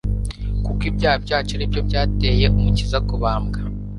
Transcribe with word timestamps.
kuko 0.65 0.81
ibyaha 0.89 1.17
byacu 1.25 1.51
aribyo 1.55 1.81
byatcye 1.89 2.45
Umukiza 2.57 2.97
kubambwa. 3.07 3.59